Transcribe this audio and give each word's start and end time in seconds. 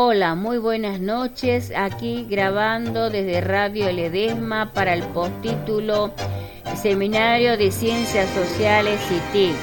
Hola, 0.00 0.36
muy 0.36 0.58
buenas 0.58 1.00
noches. 1.00 1.72
Aquí 1.74 2.24
grabando 2.30 3.10
desde 3.10 3.40
Radio 3.40 3.90
Ledesma 3.90 4.70
para 4.72 4.94
el 4.94 5.02
postítulo 5.02 6.12
Seminario 6.80 7.58
de 7.58 7.72
Ciencias 7.72 8.30
Sociales 8.30 9.00
y 9.10 9.18
TIC. 9.32 9.56